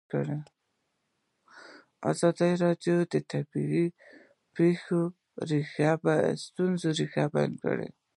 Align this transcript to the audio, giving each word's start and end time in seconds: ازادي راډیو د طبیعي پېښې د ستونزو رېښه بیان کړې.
ازادي 2.11 2.51
راډیو 2.63 2.97
د 3.11 3.15
طبیعي 3.31 3.85
پېښې 4.55 5.01
د 6.05 6.07
ستونزو 6.45 6.87
رېښه 6.99 7.25
بیان 7.33 7.51
کړې. 7.63 7.89